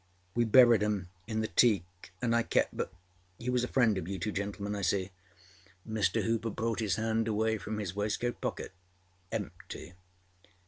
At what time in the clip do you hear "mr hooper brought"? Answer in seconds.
5.87-6.79